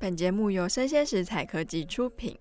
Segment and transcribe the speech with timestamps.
[0.00, 2.38] 本节目由生鲜食采科技出品。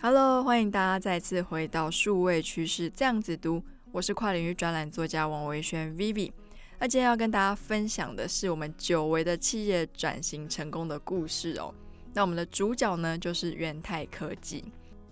[0.00, 6.32] Hello，欢迎大家再次回到数位趋势这样子读，我是跨领域专栏作家王维轩 Vivi。
[6.78, 11.74] 那今天要跟大家分享的是我们久违的企业转型成功的故事哦。
[12.14, 14.64] 那我们的主角呢，就是元泰科技。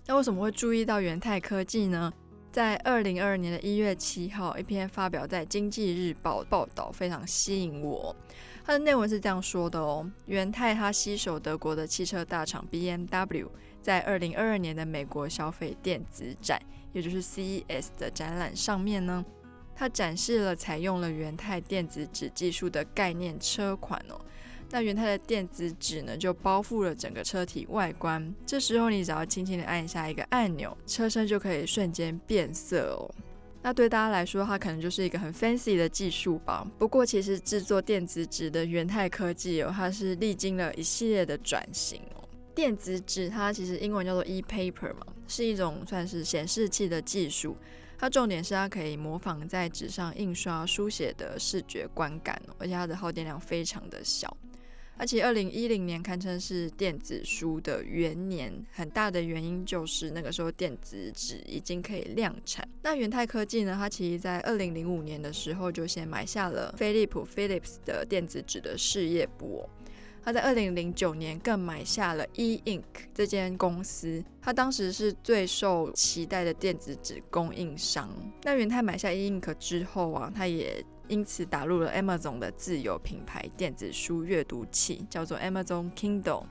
[0.07, 2.11] 那为什么会注意到元泰科技呢？
[2.55, 8.15] 在二零二二年的一月七号，一篇发表在《经济日报》报道非常吸引我。
[8.63, 13.45] 它的内文是这样说的哦：元泰它携手德国的汽车大厂 BMW，
[13.81, 16.57] 在二零二二年的美国消费电子展，
[16.93, 19.25] 也就是 CES 的展览上面呢，
[19.75, 24.15] 它展示了采用了元泰电子纸技术的概念车款哦。
[24.75, 28.35] 那元泰的电子纸呢，就包覆了整个车体外观。
[28.45, 33.09] 这时候你只要轻轻的按一下一个按钮，车身就可以瞬间变色哦。
[33.61, 36.69] 那对大家来说，它可能就是一个很 fancy 的技术吧。
[36.77, 42.27] 不过，其实制作电子纸的元泰科技哦，它是历经了一系列的转型哦。
[42.53, 47.55] 电子纸它其实英文叫做 e-paper 嘛，是一种算是显示器的技术。
[47.97, 54.35] 它重点是它可以模仿在纸上印刷书写的视觉观感哦，而且它的耗电量非常的小。
[54.97, 62.67] 而且，二零一零年堪称是电子书的元年，很大的原因就是那个时候电子纸已经可以量产。
[62.81, 69.69] 那元泰科技呢，它其实在二零零五年的时候就先买下了飞利浦 Philips 的电子纸的事业部哦。
[70.23, 72.81] 它在二零零九年更买下了 E Ink
[73.13, 78.09] 这间公司，它当时是最受期待的电子纸供应商。
[78.41, 86.43] 那元泰买下 E Ink 之后啊，它也因此打入了 Amazon 的自有品牌电子书阅读器，叫做 Amazon Kindle。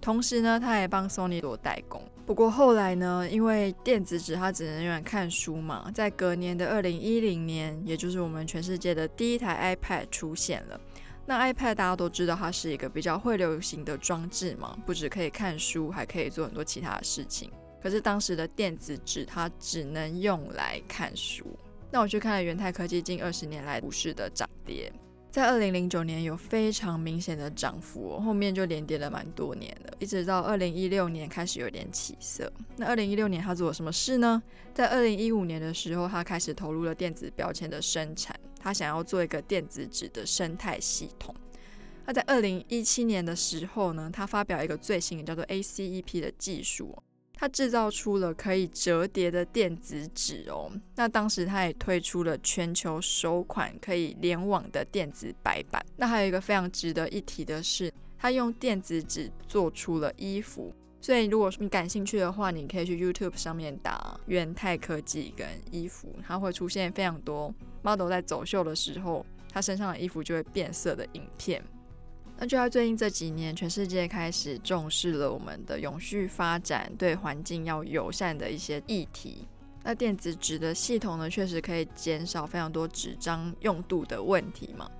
[0.00, 2.02] 同时呢，他也帮 Sony 做代工。
[2.26, 10.80] 不过后来呢，因为电子纸它只能用来看书嘛，在隔年的二零一零年，也就是我们全世界的第一台 iPad 出现了。
[11.24, 17.50] 那 iPad 大家都知道，它是一个比较会流行的装置嘛，不只可以看书，还可以做很多其他的事情。
[17.82, 21.44] 可是当时的电子纸它只能用来看书。
[21.90, 24.92] 那我去看了元泰科技近二十年来股市的涨跌，
[25.30, 32.52] 在二零零九年有非常明显的涨幅，后面就连跌了蛮多年了，一直到二零一六年开始有点起色。
[32.76, 34.42] 那二零一六年他做了什么事呢？
[34.74, 41.34] 在二零一五年的时候，他开始投入了电子标签的生产，他想要做一个电子纸的生态系统。
[42.04, 46.96] 那在二零一七年的时候呢，他发表一个最新的叫做 ACEP 的技术。
[47.38, 55.84] 他制造出了可以折叠的电子纸哦，那当时他也推出了全球首款可以联网的电子白板。
[55.96, 60.74] 那还有一个非常值得一提的是，他用电子纸做出了衣服。
[60.98, 71.62] 所以如果你感兴趣的话，你可以去 YouTube 上面打元泰科技跟衣服，它会出现非常多 model 在走秀的时候，他身上的衣服就会变色的影片。
[72.38, 79.46] 那就在最近这几年，全世界开始重视了我们的永续发展，对环境要友善的一些议题。
[79.82, 84.90] 那电子纸的系统呢，确实可以减少非常多纸张用度的问题嘛。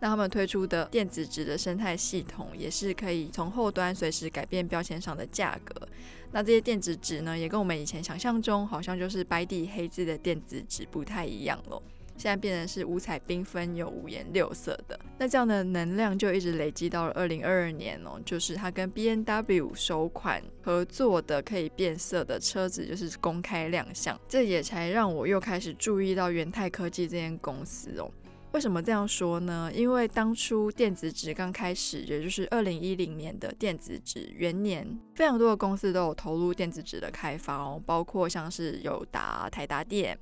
[0.00, 5.88] 那他们推出的电子纸的生态系统，也是可以从后端随时改变标签上的价格。
[6.30, 11.82] 那这些电子纸呢，也跟我们以前想象中，好像就是白底黑字的电子纸不太一样喽。
[12.16, 28.10] 现在变成是五彩缤纷又五颜六色的，那这样的能量就一直累积到了二零二二年哦，就是它跟 B N W 首款合作的可以变色的车子就是公开亮相，这也才让我又开始注意到元泰科技这间公司哦。
[28.52, 29.68] 为什么这样说呢？
[29.74, 34.86] 因为当初电子纸刚开始，也就是二零一零年的电子纸元年，
[35.16, 40.16] 非常多的公司都有投入电子纸的开发哦，包括像是友达、台达电。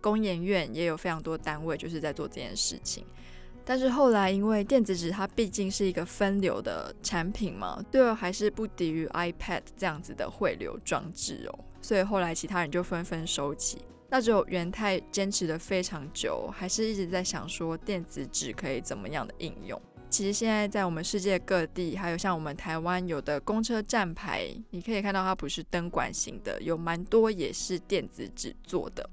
[0.00, 3.04] 工研院也有非常多单位就是在做这件事情，
[3.64, 13.78] 但是后来因为电子纸它毕竟是一个分流的产品嘛，最后还是不敌于 iPad 这样子的汇流装置哦，所以后来其他人就纷纷收起，
[14.10, 19.80] 那只有元泰坚持的非常久，还是一直在想说电子纸可以怎么样的应用。
[20.10, 29.10] 其实现在在我们世界各地，还有像我们台湾有的公车站牌，你可以看到它不是灯管型的，有蛮多也是电子纸做的。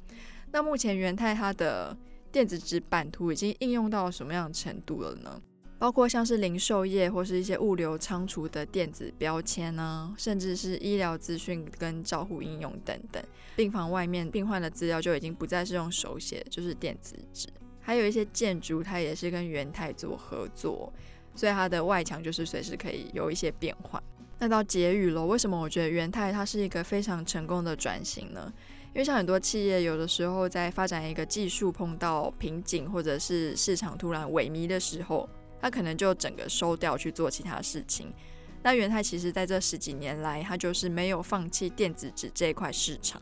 [0.51, 1.95] 那目前元泰它的
[2.31, 5.42] 电子纸版图已经应用到什么样的程度了呢？
[5.80, 13.24] 包括像是零售业或是一些物流仓储的电子标签呢，甚至是医疗资讯跟照护应用等等。
[13.56, 17.47] 病房外面病患的资料就已经不再是用手写，就是电子纸。
[17.80, 20.94] 还有一些建筑，它也是跟元泰做合作，
[21.33, 24.01] 所以它的外墙就是随时可以有一些变换。
[24.38, 28.54] 那到结语了，为什么我觉得元泰它是一个非常成功的转型呢？
[28.93, 35.29] 因为像很多企业，有的时候在发展一个技术碰到瓶颈，或者是市场突然萎靡的时候，
[35.61, 38.13] 他可能就整个收掉去做其他事情。
[38.61, 43.21] 那元太其实在这十几年来，他就是没有放弃电子纸这一块市场，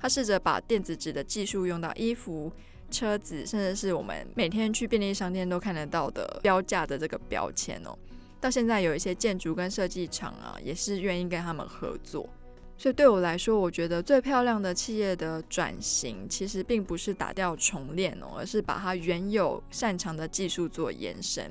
[0.00, 2.52] 他试着把电子纸的技术用到衣服、
[2.90, 7.96] 车子，甚至是我们每天去便利商店都看得到的标价的这个标签哦。
[8.40, 12.28] 到现在有一些建筑跟设计厂啊，也是愿意跟他们合作。
[12.76, 21.50] 所以对我来说，我觉得最漂亮的企业的转型，其实并不是打掉重练哦，而是把它原有擅长的技术做延伸。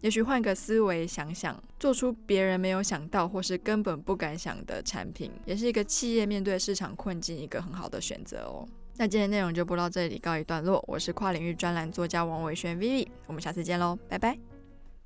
[0.00, 8.68] 也许换个思维想想，做出别人没有想到或是根本不敢想的产品，也是一个企业面对市场困境一个很好的选择哦。
[8.96, 10.84] 那今天内容就播到这里，告一段落。
[10.86, 14.53] 我是跨领域专栏作家王维轩 Vivi，我们下次见喽，拜拜。